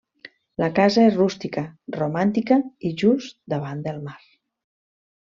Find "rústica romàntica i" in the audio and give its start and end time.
1.17-2.93